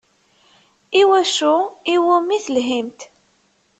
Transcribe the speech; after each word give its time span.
I 0.99 1.01
wacu 1.09 1.53
iwumi 1.93 2.37
telhimt? 2.45 2.99